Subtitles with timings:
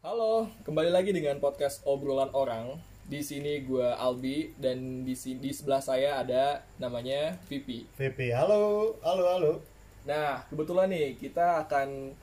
[0.00, 2.80] Halo, kembali lagi dengan podcast obrolan orang.
[3.04, 6.44] Di sini gue Albi dan di si- di sebelah saya ada
[6.78, 7.84] namanya Vipi.
[7.90, 9.52] VP, halo, halo, halo.
[10.02, 12.16] Nah, kebetulan nih kita akan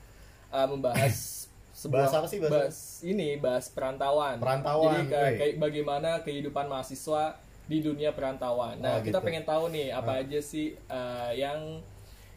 [0.50, 1.46] uh, membahas
[1.78, 4.36] sebuah Bahas apa sih, bahas bahas ini bahas perantauan.
[4.38, 7.38] Perantauan, Jadi kayak, kayak bagaimana kehidupan mahasiswa
[7.68, 8.80] di dunia perantauan.
[8.80, 9.26] Nah, Oh, kita gitu.
[9.28, 10.20] pengen tahu nih apa Ah.
[10.24, 11.78] aja sih uh, yang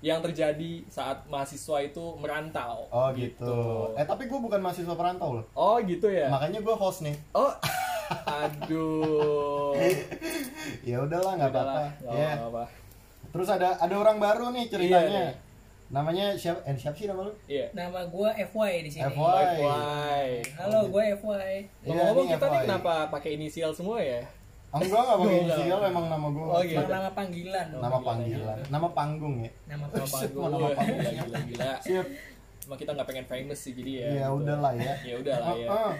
[0.02, 2.89] yang terjadi saat mahasiswa itu merantau.
[2.89, 3.54] Oh gitu.
[3.93, 5.45] Eh tapi gue bukan mahasiswa perantau loh.
[5.54, 6.25] Oh, gitu ya.
[6.27, 7.13] Makanya gue host nih.
[7.31, 7.53] Oh,
[8.41, 9.73] aduh.
[10.81, 11.81] Ya udahlah nggak apa-apa.
[12.07, 12.34] Ya.
[12.35, 12.66] apa-apa.
[13.31, 15.09] Terus ada ada orang baru nih Iya, ceritanya.
[15.09, 15.29] nih.
[15.91, 16.59] Namanya siapa?
[16.63, 17.34] Eh siapa sih nama lu?
[17.45, 17.68] Iya.
[17.71, 19.04] Nama gue FY di sini.
[19.05, 19.45] FY.
[19.59, 20.35] Bye.
[20.55, 21.49] Halo, gue FY.
[21.84, 22.65] Ngomong-ngomong Iya, kita nih, nih FY.
[22.65, 24.21] kenapa pakai inisial semua ya?
[24.71, 25.35] Enggak Enggak.
[25.35, 26.45] inisial emang nama gue.
[26.48, 26.79] Oh, gitu.
[26.79, 27.67] Nama, nama panggilan.
[27.75, 29.52] Nama panggilan, nama panggung ya.
[29.67, 30.48] Nama panggung.
[30.55, 31.03] nama panggung.
[31.12, 31.73] Gila, gila.
[31.84, 32.07] Siap.
[32.62, 34.07] Emang kita nggak pengen famous sih jadi ya.
[34.07, 34.39] Ya gitu.
[34.39, 34.93] udahlah ya.
[35.12, 35.67] Ya udah lah ya.
[35.67, 35.93] Ah.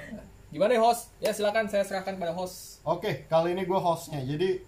[0.52, 1.04] Gimana ya host?
[1.20, 2.80] Ya silakan saya serahkan pada host.
[2.88, 4.24] Oke, kali ini gue hostnya.
[4.24, 4.64] Jadi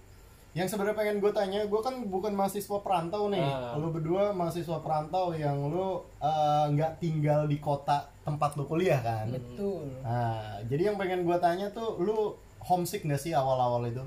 [0.54, 3.40] yang sebenarnya pengen gue tanya, gue kan bukan mahasiswa perantau nih.
[3.40, 3.80] Ah.
[3.80, 9.32] Lu berdua mahasiswa perantau yang lu eh, nggak tinggal di kota tempat lu kuliah kan?
[9.32, 9.96] Betul.
[10.04, 14.02] Nah, jadi yang pengen gue tanya tuh, lu homesick nggak sih awal-awal itu?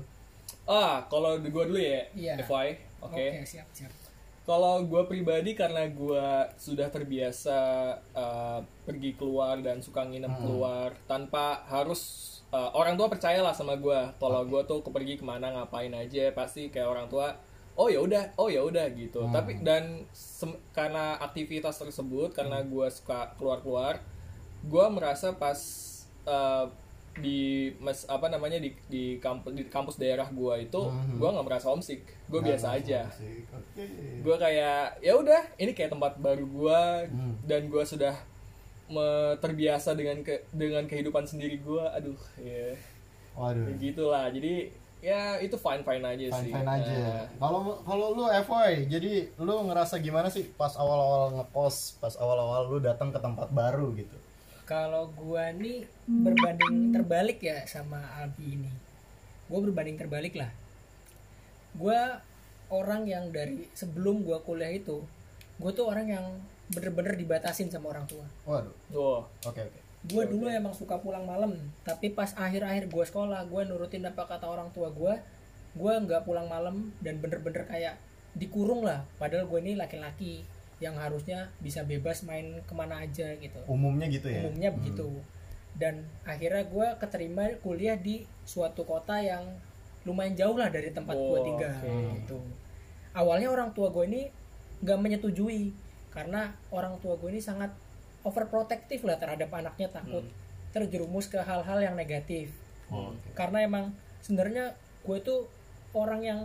[0.64, 2.34] Ah, kalau gue dulu ya, Iya.
[2.40, 2.68] FY.
[3.00, 3.14] Oke.
[3.32, 3.92] Oke, siap, siap.
[4.42, 6.24] Kalau gue pribadi karena gue
[6.56, 7.58] sudah terbiasa
[8.10, 10.40] uh, pergi keluar dan suka nginep Hmm.
[10.40, 12.00] keluar tanpa harus
[12.48, 14.00] uh, orang tua percayalah sama gue.
[14.16, 17.36] Kalau gue tuh pergi ke mana ngapain aja pasti kayak orang tua.
[17.76, 19.20] Oh ya udah, oh ya udah gitu.
[19.22, 19.30] Hmm.
[19.30, 20.08] Tapi dan
[20.72, 22.68] karena aktivitas tersebut, karena Hmm.
[22.68, 24.00] gue suka keluar-keluar,
[24.64, 25.60] gue merasa pas
[26.24, 26.66] uh,
[27.18, 27.40] di
[27.76, 31.16] mas apa namanya di di kampus di kampus daerah gue itu, Hmm.
[31.16, 32.02] gue nggak merasa homesick.
[32.26, 33.44] Gue Nggak biasa aja homesick.
[33.50, 33.84] Oke.
[34.20, 37.34] gue kayak ya udah ini kayak tempat baru gue Hmm.
[37.42, 38.14] dan gue sudah
[38.86, 42.72] me- terbiasa dengan ke dengan kehidupan sendiri gue aduh ya
[43.34, 43.68] Waduh.
[43.76, 46.90] gitulah jadi ya itu fine fine aja sih Fine fine aja.
[46.90, 52.66] Nah, Kalau kalau lu FY, jadi lu ngerasa gimana sih pas awal-awal ngekos, pas awal-awal
[52.66, 54.18] lu datang ke tempat baru gitu?
[54.68, 58.68] Kalau gue nih berbanding terbalik ya sama Albi ini.
[59.48, 60.52] Gue berbanding terbalik lah.
[61.72, 61.96] Gue
[62.68, 65.00] orang yang dari sebelum gue kuliah itu,
[65.56, 66.26] gue tuh orang yang
[66.68, 68.28] bener-bener dibatasin sama orang tua.
[68.44, 68.76] Waduh.
[68.92, 69.80] tuh Oke oke.
[69.98, 74.46] gue dulu emang suka pulang malam tapi pas akhir-akhir gue sekolah gue nurutin apa kata
[74.46, 75.14] orang tua gue
[75.74, 77.98] gue nggak pulang malam dan bener-bener kayak
[78.38, 80.46] dikurung lah padahal gue ini laki-laki
[80.78, 84.42] yang harusnya bisa bebas main ke mana aja gitu Umumnya gitu ya.
[84.42, 85.10] umumnya begitu
[85.74, 89.42] dan akhirnya gue keterima kuliah di suatu kota yang
[90.02, 91.92] lumayan jauh lah dari tempat gue Oh, tinggal oke.
[92.16, 92.38] gitu
[93.12, 94.22] awalnya orang tua gue ini
[94.78, 95.74] nggak menyetujui
[96.08, 97.70] karena orang tua gue ini sangat
[98.22, 100.34] overprotective lah terhadap anaknya takut Hmm.
[100.70, 102.54] terjerumus ke hal-hal yang negatif
[102.88, 103.34] Oh, oke.
[103.34, 103.84] karena emang
[104.20, 105.44] sebenarnya gue tuh
[105.92, 106.40] orang yang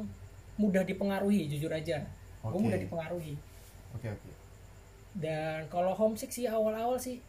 [0.56, 2.02] mudah dipengaruhi jujur aja
[2.40, 2.62] gue Oke.
[2.62, 3.34] mudah dipengaruhi
[3.94, 4.30] Oke oke.
[5.14, 7.22] dan kalau homesick sih awal-awal sih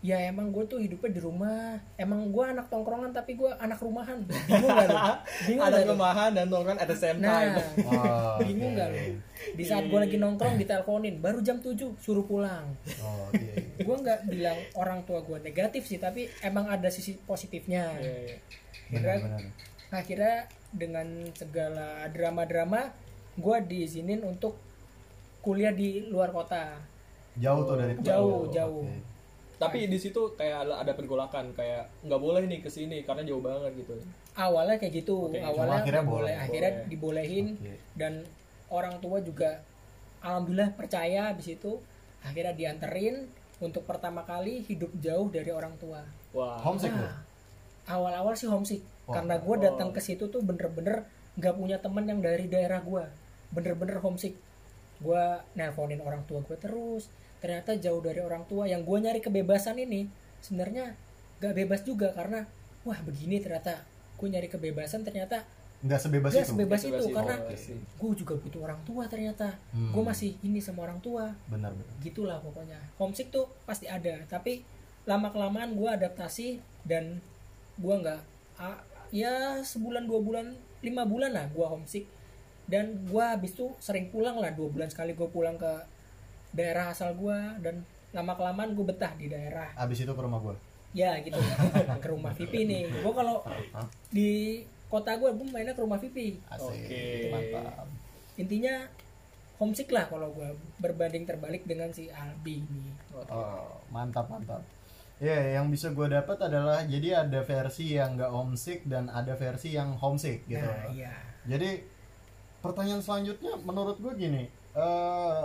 [0.00, 4.18] ya emang gue tuh hidupnya di rumah emang gue anak tongkrongan tapi gue anak rumahan
[4.24, 4.98] bingung gak lu
[5.46, 7.54] bingung lu kelemahan dan nongkrong at the same nah time
[7.86, 8.78] Oh, bingung oke.
[8.78, 9.14] gak lu
[9.52, 12.66] di saat gue lagi nongkrong diteleponin baru jam 7 suruh pulang
[12.98, 13.54] Oh iya.
[13.54, 13.78] iya.
[13.80, 18.36] gue nggak bilang orang tua gue negatif sih tapi emang ada sisi positifnya Iya, iya.
[18.88, 19.38] Benar-benar.
[19.92, 20.34] akhirnya
[20.68, 22.90] dengan segala drama-drama
[23.34, 24.58] gue diizinin untuk
[25.42, 26.78] kuliah di luar kota
[27.34, 28.52] Jauh tuh dari Jauh, lu.
[28.52, 28.84] jauh.
[28.84, 29.00] Oke.
[29.56, 33.38] tapi di situ kayak ada, ada pergolakan kayak nggak boleh nih ke sini karena jauh
[33.38, 33.94] banget gitu
[34.34, 36.34] awalnya kayak gitu Oke, cuma awalnya akhirnya nggak boleh.
[36.36, 36.88] akhirnya Boleh.
[36.88, 37.74] dibolehin Oke.
[37.94, 38.12] dan
[38.68, 39.62] orang tua juga
[40.18, 41.78] alhamdulillah percaya habis itu
[42.20, 43.26] akhirnya dianterin
[43.58, 46.90] untuk pertama kali hidup jauh dari orang tua wah Homesick?
[46.90, 47.22] Nah,
[47.86, 49.18] awal-awal sih homesick Wah.
[49.18, 53.04] karena gue datang ke situ tuh bener-bener nggak punya temen yang dari daerah gue
[53.50, 54.34] bener-bener homesick
[55.02, 55.24] gue
[55.54, 60.06] nelponin orang tua gue terus ternyata jauh dari orang tua yang gue nyari kebebasan ini
[60.38, 60.94] sebenarnya
[61.38, 62.46] gak bebas juga karena
[62.82, 63.82] wah begini ternyata
[64.14, 65.42] gue nyari kebebasan ternyata
[65.82, 66.50] Nggak sebebas gak itu.
[66.54, 67.10] sebebas Sebebas itu itu.
[67.12, 67.50] karena Oh,
[68.00, 69.90] gue juga butuh orang tua ternyata Hmm.
[69.90, 71.94] gue masih ini sama orang tua Benar benar.
[72.00, 74.62] gitulah pokoknya homesick tuh pasti ada tapi
[75.02, 77.18] lama kelamaan gue adaptasi dan
[77.74, 78.20] gue nggak
[79.10, 80.46] ya sebulan dua bulan
[80.80, 82.06] lima bulan lah gue homesick
[82.70, 85.72] dan gue habis itu sering pulang lah dua bulan sekali gue pulang ke
[86.52, 87.82] daerah asal gue dan
[88.12, 90.56] lama kelamaan gue betah di daerah Abis itu ke rumah gua.
[90.92, 91.40] ya gitu
[92.04, 93.40] ke rumah Vipi nih gue kalau
[94.12, 94.60] di
[94.92, 96.68] kota gue gue mainnya ke rumah Vipi Asik.
[96.68, 97.04] Oke.
[97.32, 97.88] Mantap.
[98.36, 98.74] intinya
[99.56, 102.92] homesick lah kalau gue berbanding terbalik dengan si Albi ini
[103.32, 104.60] Oh, mantap mantap.
[105.22, 109.70] Ya, yang bisa gue dapat adalah jadi ada versi yang nggak homesick dan ada versi
[109.70, 110.66] yang homesick gitu.
[110.66, 111.14] Nah, iya.
[111.46, 111.78] Jadi
[112.62, 115.44] pertanyaan selanjutnya menurut gue gini, eh,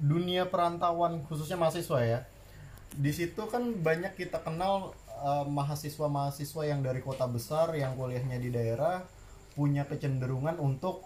[0.00, 2.20] dunia perantauan khususnya mahasiswa ya,
[2.96, 8.48] di situ kan banyak kita kenal eh, mahasiswa-mahasiswa yang dari kota besar yang kuliahnya di
[8.48, 9.04] daerah
[9.52, 11.02] punya kecenderungan untuk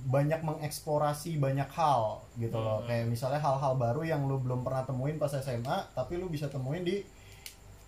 [0.00, 2.80] banyak mengeksplorasi banyak hal gitu loh.
[2.88, 6.80] Kayak misalnya hal-hal baru yang lu belum pernah temuin pas SMA, tapi lu bisa temuin
[6.86, 7.04] di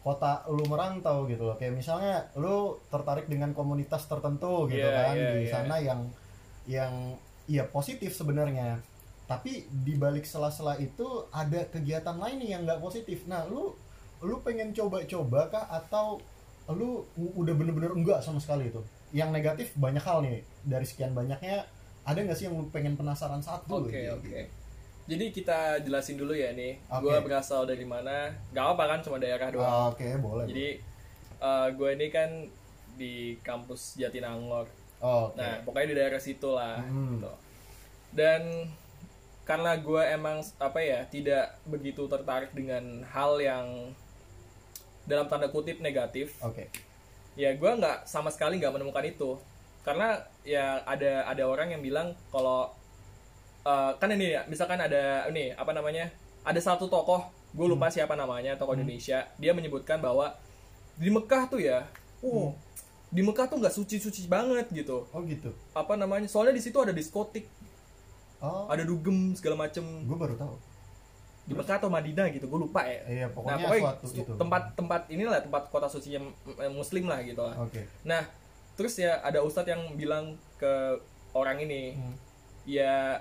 [0.02, 5.14] kota lu merantau gitu loh kayak misalnya lu tertarik dengan komunitas tertentu gitu Iya, kan
[5.14, 5.52] iya, di iya.
[5.54, 6.10] sana yang
[6.66, 7.18] yang
[7.50, 8.78] ya positif sebenarnya
[9.26, 13.74] tapi di balik sela-sela itu ada kegiatan lain nih yang nggak positif nah lu
[14.22, 16.22] lu pengen coba-coba kah atau
[16.70, 18.78] lu udah bener-bener enggak sama sekali itu
[19.10, 21.66] yang negatif banyak hal nih dari sekian banyaknya
[22.02, 24.18] ada nggak sih yang lu pengen penasaran satu Oke gitu?
[24.18, 24.40] oke.
[25.02, 26.78] Jadi kita jelasin dulu ya nih.
[26.86, 27.10] Oke.
[27.10, 28.30] Gue berasal dari mana?
[28.54, 29.90] Gak apa kan cuma daerah doang.
[29.90, 30.68] oke boleh Jadi
[31.74, 32.30] gue ini kan
[32.94, 34.70] di kampus Jatinangor.
[35.02, 36.78] Oke Nah pokoknya di daerah situ lah.
[36.78, 37.19] Hmm.
[37.19, 37.32] gitu.
[38.14, 38.70] Dan
[39.43, 43.90] karena gue emang apa ya tidak begitu tertarik dengan hal yang
[45.02, 46.70] dalam tanda kutip negatif oke
[47.34, 49.34] ya gue nggak sama sekali nggak menemukan itu
[49.82, 52.70] karena ya ada ada orang yang bilang kalau
[53.66, 56.06] eh, kan ini ya misalkan ada ini apa namanya
[56.46, 60.31] ada satu tokoh gue lupa siapa namanya tokoh Indonesia dia menyebutkan bahwa
[60.94, 61.82] di Mekah tuh ya
[62.22, 62.55] oh
[63.12, 65.04] di Mekah tuh nggak suci-suci banget gitu.
[65.06, 65.52] Oh gitu?
[65.70, 66.24] Apa namanya?
[66.24, 67.44] Soalnya di situ ada diskotik.
[68.38, 68.66] Oh.
[68.66, 69.84] Ada dugem segala macem.
[70.02, 70.54] Gue baru tahu.
[71.42, 73.02] Di Mekah atau Madinah gitu gue lupa ya.
[73.04, 74.32] Iya nah pokoknya pokoknya suatu su- itu.
[74.34, 76.26] tempat tempat inilah tempat kota suci yang
[76.70, 77.54] muslim lah gitu lah.
[77.58, 77.84] Oke.
[78.02, 78.22] Nah,
[78.72, 80.24] terus ya ada ustadz yang bilang
[80.56, 80.72] ke
[81.32, 82.14] orang ini, Hmm.
[82.64, 83.20] ya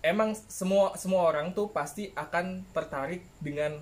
[0.00, 3.78] emang semua semua orang tuh pasti akan tertarik dengan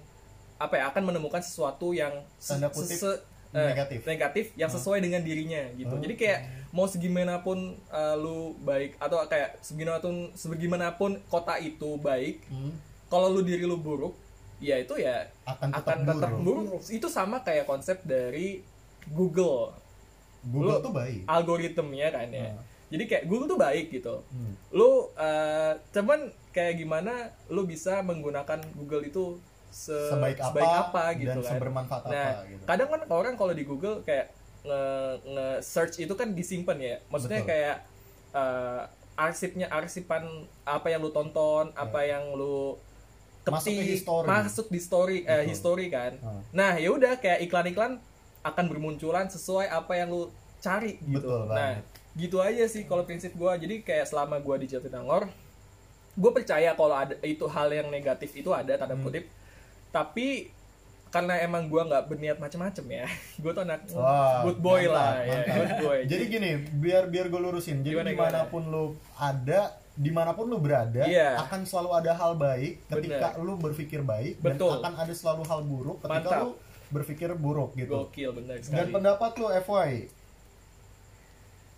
[0.56, 2.98] apa ya akan menemukan sesuatu yang se- Tanda kutip.
[3.00, 3.18] eh,
[3.54, 3.98] negatif.
[4.02, 5.90] negatif yang sesuai dengan dirinya gitu.
[5.90, 6.00] Oh.
[6.00, 6.40] Jadi kayak
[6.70, 12.72] mau segimanapun eh, lu baik atau kayak segimanapun sebagaimanapun kota itu baik, Hmm.
[13.06, 14.16] kalau lu diri lu buruk,
[14.56, 16.64] ya itu ya akan tetap akan tetap buruk.
[16.72, 16.82] buruk.
[16.88, 18.64] Itu sama kayak konsep dari
[19.06, 19.76] Google
[20.42, 22.50] Google Lu- tuh baik algoritmnya kan ya.
[22.50, 22.62] Hmm.
[22.88, 24.24] Jadi kayak Google tuh baik gitu.
[24.26, 24.52] Hmm.
[24.70, 26.20] Lu eh, cuman
[26.50, 27.12] kayak gimana
[27.48, 29.36] lu bisa menggunakan Google itu
[29.72, 31.48] se- Sebaik apa apa gitu dan kan.
[31.50, 32.62] sebermanfaat nah, apa gitu.
[32.68, 34.30] kadang kan orang kalau di Google kayak
[34.62, 34.82] nge,
[35.26, 36.96] nge search itu kan disimpan ya.
[37.08, 37.50] Maksudnya Betul.
[37.50, 37.76] kayak
[38.32, 38.80] eh,
[39.12, 40.24] arsipnya arsipan
[40.62, 42.76] apa yang lu tonton, apa yang lu
[43.42, 44.26] Masuk ke ketik, history.
[44.28, 45.48] masuk di story eh Betul.
[45.50, 46.12] history kan.
[46.22, 46.40] Hmm.
[46.54, 47.98] Nah, ya udah kayak iklan-iklan
[48.40, 50.30] akan bermunculan sesuai apa yang lu
[50.60, 51.18] cari gitu.
[51.18, 51.74] Betul nah,
[52.14, 53.58] gitu aja sih kalau prinsip gua.
[53.58, 55.26] Jadi kayak selama gua di Jatinangor,
[56.12, 59.10] gue percaya kalau ada itu hal yang negatif itu ada tanda Hmm.
[59.92, 60.48] Tapi
[61.06, 63.04] karena emang gua nggak berniat macem-macem ya,
[63.42, 65.54] gue tuh anak Wah, good boy mantap, lah, ya, mantap.
[65.54, 65.98] good boy.
[66.10, 67.84] Jadi gini, biar biar gue lurusin.
[67.84, 68.84] Jadi Gimana, di mana pun lu
[69.14, 69.60] ada,
[69.92, 71.36] di mana pun lu berada, Iya.
[71.38, 73.44] akan selalu ada hal baik ketika Bener.
[73.44, 74.80] lu berpikir baik, Betul.
[74.80, 76.40] dan akan ada selalu hal buruk ketika Mantap.
[76.40, 76.50] lu
[76.88, 77.92] berpikir buruk gitu.
[77.94, 78.90] gokil bener Dan sekali.
[78.90, 79.90] pendapat lu FY,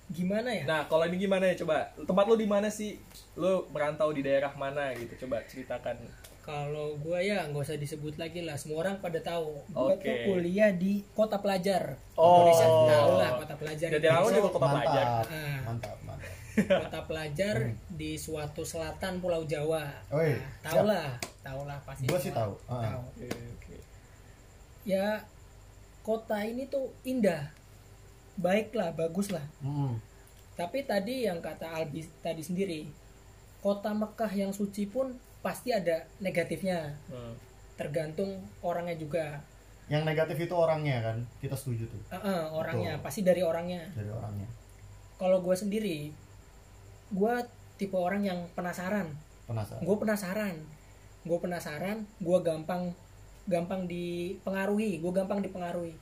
[0.06, 0.62] Gimana ya?
[0.64, 1.90] Nah, kalau ini gimana ya coba?
[1.96, 3.00] Tempat lu di mana sih?
[3.34, 5.26] Lu merantau di daerah mana gitu?
[5.26, 5.96] Coba ceritakan.
[6.44, 8.52] Kalau gua ya nggak usah disebut lagi lah.
[8.60, 9.64] Semua orang pada tahu.
[9.72, 10.04] Gua Oke.
[10.04, 11.96] tuh kuliah di Kota Pelajar.
[12.20, 12.44] Oh.
[12.44, 13.88] Indonesia tahu lah Kota Pelajar.
[13.88, 14.36] Jadi Indonesia.
[14.36, 15.06] juga kota mantap, pelajar.
[15.08, 15.60] Ah.
[15.64, 16.32] mantap, mantap.
[16.54, 17.56] Kota Pelajar
[17.88, 19.88] di suatu selatan Pulau Jawa.
[20.12, 20.92] Nah, tahu siap.
[20.92, 21.08] lah,
[21.40, 22.04] tahu lah pasti.
[22.12, 22.52] Gua sih tahu.
[22.68, 22.92] Ah.
[22.92, 23.02] Tahu.
[23.08, 23.76] Oke, oke.
[24.84, 25.24] Ya
[26.04, 27.48] kota ini tuh indah,
[28.36, 29.48] baik lah, bagus lah.
[29.64, 29.96] Hmm.
[30.54, 32.84] Tapi tadi yang kata Albi tadi sendiri,
[33.64, 36.96] kota Mekah yang suci pun pasti ada negatifnya.
[37.12, 37.36] Hmm.
[37.76, 39.44] Tergantung orangnya juga.
[39.92, 43.04] Yang negatif itu orangnya kan, kita setuju tuh Eh, eh, orangnya Betul.
[43.04, 43.84] pasti dari orangnya.
[43.92, 44.48] dari orangnya.
[45.20, 46.08] Kalau gue sendiri,
[47.12, 47.34] gue
[47.76, 49.12] tipe orang yang penasaran.
[49.44, 49.84] Penasaran.
[49.84, 50.54] Gue penasaran,
[51.28, 52.96] gue penasaran, gue gampang
[53.44, 55.92] gampang dipengaruhi, gue gampang dipengaruhi.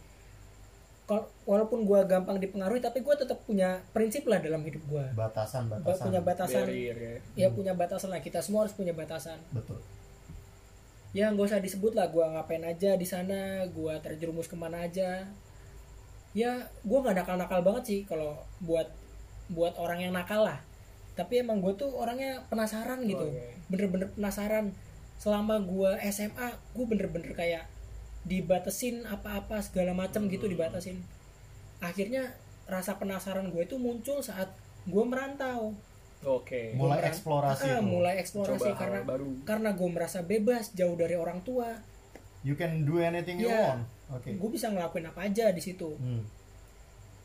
[1.42, 5.04] Walaupun gue gampang dipengaruhi, tapi gue tetap punya prinsip lah dalam hidup gue.
[5.18, 6.04] Batasan, Gue batasan.
[6.08, 7.16] punya batasan, Barrier ya.
[7.34, 8.20] ya punya batasan lah.
[8.22, 9.40] Kita semua harus punya batasan.
[9.50, 9.82] Betul.
[11.12, 15.28] Ya nggak usah disebut lah, gue ngapain aja di sana, gue terjerumus ke mana aja.
[16.32, 16.50] Ya
[16.80, 18.88] gue nggak nakal-nakal banget sih kalau buat
[19.52, 20.56] buat orang yang nakal lah.
[21.12, 23.52] Tapi emang gue tuh orangnya penasaran gitu, Oke.
[23.68, 24.72] bener-bener penasaran.
[25.20, 27.68] Selama gue SMA, gue bener-bener kayak
[28.22, 31.02] dibatesin apa-apa segala macam gitu dibatasin.
[31.78, 32.30] Akhirnya
[32.64, 34.50] rasa penasaran gue itu muncul saat
[34.84, 35.74] gue merantau.
[36.22, 36.70] Oke.
[36.72, 37.82] Mulai Gua eksplorasi Ah, tuh.
[37.84, 39.28] mulai eksplorasi Coba karena baru.
[39.42, 41.74] karena gue merasa bebas jauh dari orang tua
[42.42, 43.74] you can do anything you Iya.
[43.74, 46.22] want oke gue bisa ngelakuin apa aja di situ Hmm.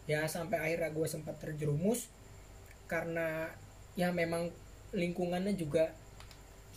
[0.05, 2.09] ya sampai akhirnya gue sempat terjerumus
[2.85, 3.53] karena
[3.93, 4.49] ya memang
[4.91, 5.93] lingkungannya juga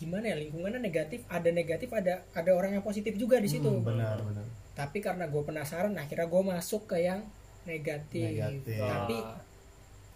[0.01, 3.69] gimana ya lingkungannya negatif ada negatif ada ada orang yang positif juga di situ.
[3.69, 4.41] Hmm, benar benar.
[4.73, 7.21] Tapi karena gue penasaran akhirnya gue masuk ke yang
[7.63, 8.81] negatif, Negatif.
[8.81, 9.37] tapi Ah,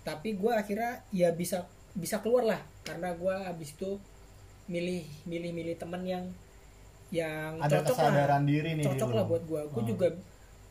[0.02, 2.62] tapi gue akhirnya ya bisa bisa keluar lah.
[2.82, 4.02] Karena gue abis itu
[4.66, 6.26] milih milih milih temen yang
[7.14, 8.10] yang ada cocok lah.
[8.10, 9.92] kesadaran diri nih cocok lah buat gue gue Hmm.
[9.94, 10.08] juga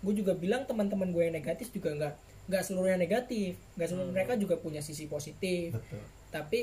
[0.05, 3.55] gue juga bilang teman-teman gue yang negatif juga nggak nggak seluruhnya negatif.
[3.73, 4.17] Nggak seluruh Hmm.
[4.19, 5.73] mereka juga punya sisi positif.
[5.73, 6.03] Betul.
[6.29, 6.61] Tapi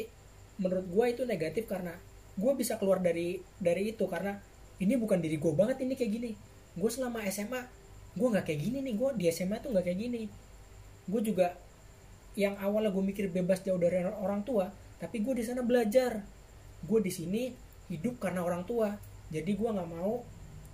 [0.60, 1.96] menurut gue itu negatif karena
[2.38, 4.40] gue bisa keluar dari dari itu karena
[4.82, 6.32] ini bukan diri gue banget ini kayak gini.
[6.76, 7.62] Gue selama SMA
[8.12, 10.22] gue nggak kayak gini nih gue di SMA tuh nggak kayak gini.
[11.08, 11.56] Gue juga
[12.40, 16.24] yang awalnya gue mikir bebas jauh dari orang tua tapi gue di sana belajar.
[16.88, 17.52] Gue di sini
[17.92, 18.96] hidup karena orang tua.
[19.32, 20.24] Jadi gue nggak mau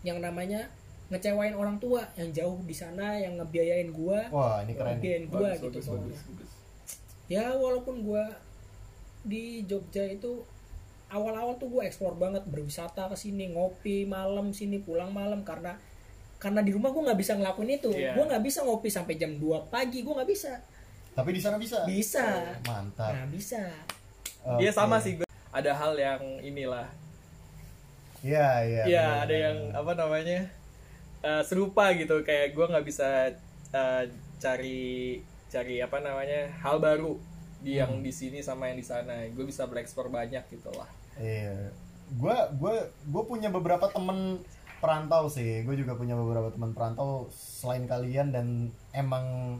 [0.05, 0.69] yang namanya
[1.07, 4.99] ngecewain orang tua yang jauh di sana yang ngebiayain gue wah ini keren.
[4.99, 6.51] ngebiayain gue bagus, gitu bagus, bagus, bagus.
[7.31, 8.23] ya walaupun gue
[9.23, 10.43] di Jogja itu
[11.09, 15.79] awal-awal tuh gue eksplor banget berwisata ke sini ngopi malam sini pulang malam karena
[16.37, 18.13] karena di rumah gue nggak bisa ngelakuin itu Iya.
[18.13, 20.53] gue nggak bisa ngopi sampai jam 2 pagi gue nggak bisa
[21.11, 22.25] tapi di sana bisa bisa
[22.61, 23.61] mantap nah bisa
[24.55, 24.77] Dia Oke.
[24.77, 25.27] sama sih gue.
[25.49, 26.87] Ada hal yang inilah.
[28.21, 30.47] iya iya Iya, ada yang apa namanya?
[31.19, 33.27] eh, serupa gitu kayak gue nggak bisa
[33.69, 34.03] eh,
[34.37, 36.47] cari cari apa namanya?
[36.57, 37.19] hal baru
[37.59, 37.99] di yang Hmm.
[37.99, 39.19] di sini sama yang di sana.
[39.29, 40.87] Gue bisa bereksplor banyak gitu lah.
[41.19, 41.73] Iya.
[42.15, 44.41] Gue gue gue punya beberapa temen
[44.77, 45.65] perantau sih.
[45.65, 48.47] Gue juga punya beberapa teman perantau selain kalian dan
[48.93, 49.57] emang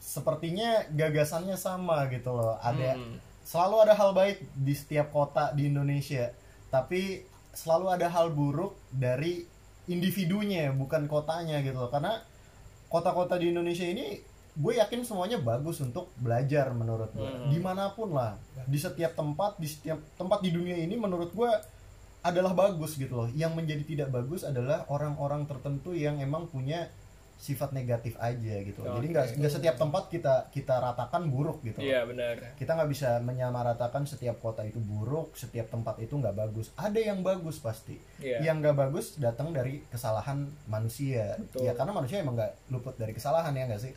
[0.00, 2.56] sepertinya gagasannya sama gitu loh.
[2.62, 3.18] Ada Hmm.
[3.46, 6.30] selalu ada hal baik di setiap kota di Indonesia,
[6.70, 7.22] tapi
[7.54, 9.46] selalu ada hal buruk dari
[9.86, 11.90] individunya bukan kotanya gitu loh.
[11.90, 12.18] Karena
[12.86, 14.18] kota-kota di Indonesia ini
[14.56, 17.48] gue yakin semuanya bagus untuk belajar menurut gue Hmm.
[17.48, 18.34] di mana pun lah
[18.64, 21.50] di setiap tempat di setiap tempat di dunia ini menurut gue
[22.22, 26.88] adalah bagus gitu loh yang menjadi tidak bagus adalah orang-orang tertentu yang emang punya
[27.36, 28.96] sifat negatif aja gitu loh.
[28.96, 32.56] jadi nggak nggak setiap tempat kita kita ratakan buruk gitu Iya benar.
[32.56, 37.20] kita nggak bisa menyamaratakan setiap kota itu buruk setiap tempat itu nggak bagus ada yang
[37.20, 38.40] bagus pasti Iya.
[38.42, 41.60] yang nggak bagus datang dari kesalahan manusia Betul.
[41.62, 43.92] ya karena manusia emang nggak luput dari kesalahan ya nggak sih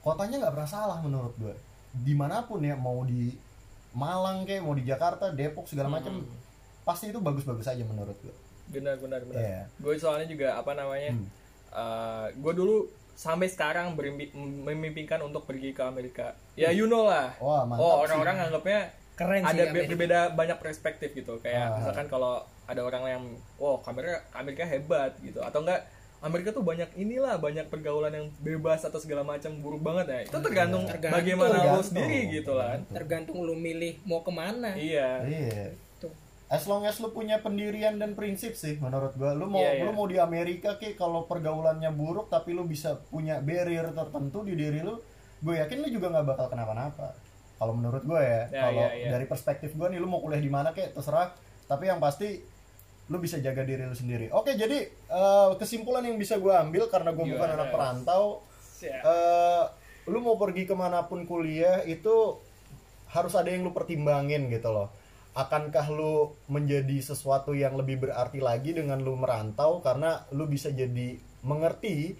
[0.00, 1.54] kotanya nggak pernah salah menurut gue
[1.94, 3.34] di mana pun ya mau di
[3.90, 6.28] Malang kayak mau di Jakarta Depok segala macam Hmm.
[6.82, 8.34] pasti itu bagus-bagus aja menurut gue
[8.68, 9.40] Benar benar benar.
[9.40, 9.62] Iya.
[9.78, 11.10] Gue soalnya juga apa namanya?
[11.10, 11.24] Hmm.
[12.34, 16.36] gue dulu sampai sekarang berimpi- memimpikan untuk pergi ke Amerika.
[16.54, 17.32] Ya you know lah.
[17.38, 18.80] wah mantap Oh orang-orang anggapnya
[19.14, 19.88] keren sih ada Amerika.
[19.90, 21.76] berbeda banyak perspektif gitu kayak Ah.
[21.76, 23.24] misalkan kalau ada orang yang
[23.56, 25.82] wow Amerika Amerika hebat gitu atau enggak
[26.18, 30.18] Amerika tuh banyak inilah banyak pergaulan yang bebas atau segala macam buruk banget ya.
[30.26, 31.14] Itu tergantung, Tergantung.
[31.14, 31.86] bagaimana lo Tergantung.
[31.86, 32.74] sendiri gitu lah.
[32.88, 34.74] Tergantung lu milih mau ke mana.
[34.74, 35.22] Iya.
[35.22, 35.78] Iya.
[35.96, 36.10] Tuh.
[36.46, 39.30] As long as lu punya pendirian dan prinsip sih menurut gua.
[39.32, 39.84] Lu mau Iya, iya.
[39.84, 44.54] lu mau di Amerika ki kalau pergaulannya buruk tapi lu bisa punya barrier tertentu di
[44.54, 44.98] diri lu
[45.38, 47.14] gue yakin lu juga nggak bakal kenapa-napa.
[47.54, 49.08] Kalau menurut gue ya Ya, kalau iya, iya.
[49.12, 51.30] dari perspektif gue nih lu mau kuliah di mana kek terserah.
[51.64, 52.42] Tapi yang pasti
[53.08, 54.28] lu bisa jaga diri lu sendiri.
[54.32, 58.44] Oke jadi eh, kesimpulan yang bisa gue ambil karena gue bukan anak perantau
[58.84, 59.64] eh
[60.08, 62.40] lu mau pergi ke mana pun kuliah itu
[63.12, 64.88] harus ada yang lu pertimbangin gitu loh.
[65.36, 69.84] Akankah lu menjadi sesuatu yang lebih berarti lagi dengan lu merantau?
[69.84, 72.16] Karena lu bisa jadi mengerti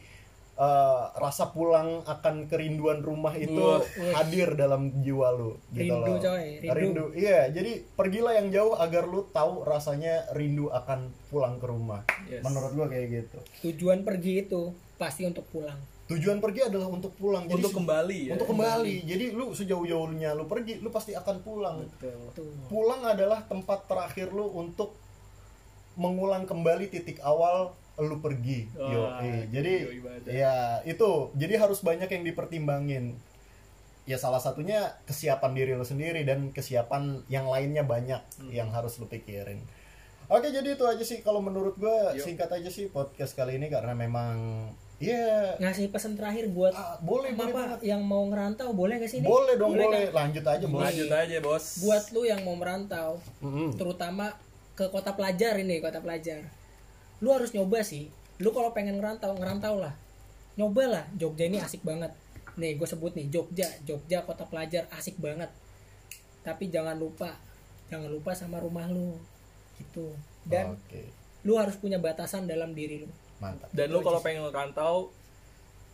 [0.59, 3.63] eh, rasa pulang akan kerinduan rumah itu
[4.11, 6.19] hadir dalam jiwa lu gitu Rindu, loh.
[6.19, 7.05] coy, rindu.
[7.15, 12.03] iya jadi pergilah yang jauh agar lu tahu rasanya rindu akan pulang ke rumah.
[12.27, 12.43] Yes.
[12.43, 13.39] menurut gua kayak gitu.
[13.71, 15.79] Tujuan pergi itu pasti untuk pulang.
[16.09, 17.45] Tujuan pergi adalah untuk pulang.
[17.45, 18.35] Jadi untuk kembali ya.
[18.41, 18.95] Untuk kembali.
[19.05, 21.85] Jadi lu sejauh-jauhnya lu pergi lu pasti akan pulang.
[22.01, 22.49] Betul.
[22.73, 24.97] pulang adalah tempat terakhir lu untuk
[26.01, 29.03] mengulang kembali titik awal lu pergi Wah, yo
[29.51, 30.23] jadi yoi banget.
[30.33, 31.11] ya itu.
[31.35, 33.19] Jadi harus banyak yang dipertimbangin.
[34.05, 38.49] Ya salah satunya kesiapan diri lu sendiri dan kesiapan yang lainnya banyak Hmm.
[38.49, 39.61] yang harus lu pikirin.
[40.27, 43.93] Oke jadi itu aja sih kalau menurut gue singkat aja sih podcast kali ini karena
[43.93, 44.37] memang
[44.99, 45.57] ya.
[45.57, 47.81] Ngasih pesan terakhir buat ah, boleh boleh apa banget.
[47.87, 49.27] yang mau ngerantau boleh gak sih ini?
[49.27, 50.25] Boleh dong boleh, kan?
[50.25, 51.65] lanjut aja bos lanjut aja bos.
[51.81, 53.73] Buat lu yang mau merantau Mm-mm.
[53.75, 54.37] terutama
[54.73, 56.45] ke kota pelajar ini kota pelajar
[57.19, 58.11] lu harus nyoba sih.
[58.39, 59.95] Lu kalau pengen ngerantau ngerantau lah.
[60.55, 61.05] Nyoba lah.
[61.19, 62.15] Jogja ini asik banget.
[62.59, 63.67] Nih gue sebut nih Jogja.
[63.83, 65.51] Jogja kota pelajar asik banget.
[66.47, 67.35] Tapi jangan lupa
[67.91, 69.19] jangan lupa sama rumah lu.
[69.79, 70.15] Gitu.
[70.47, 71.11] Dan Oke.
[71.43, 73.11] lu harus punya batasan dalam diri lu.
[73.43, 73.71] Mantap.
[73.75, 75.11] Dan lu kalau pengen ngerantau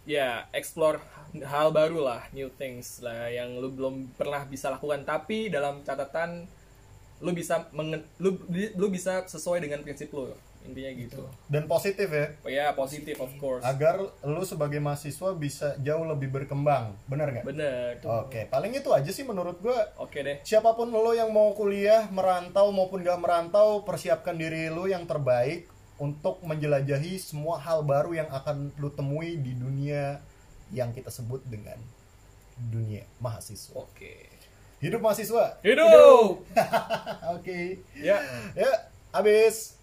[0.05, 1.01] ya explore
[1.41, 5.09] hal baru lah new things lah yang lu belum pernah bisa lakukan.
[5.09, 6.45] Tapi dalam catatan
[7.25, 8.37] lu bisa mengen- lu
[8.77, 10.29] lu bisa sesuai dengan prinsip lu
[10.65, 11.23] intinya gitu.
[11.53, 12.27] dan positif ya?
[12.41, 13.61] Oh ya positif of course.
[13.63, 16.97] Agar lu sebagai mahasiswa bisa jauh lebih berkembang.
[17.05, 17.45] Benar nggak?
[17.45, 19.93] Bener oke paling itu aja sih menurut gua.
[20.01, 20.41] Oke deh.
[20.41, 25.69] Siapa pun lo yang mau kuliah merantau maupun gak merantau persiapkan diri lu yang terbaik
[26.01, 30.19] untuk menjelajahi semua hal baru yang akan lu temui di dunia
[30.75, 31.79] yang kita sebut dengan
[32.59, 33.79] dunia mahasiswa.
[33.79, 34.33] Oke.
[34.83, 35.61] Hidup mahasiswa.
[35.63, 36.45] Hidup!
[37.39, 37.85] Oke.
[37.97, 38.21] Ya.
[38.59, 39.74] Ya habis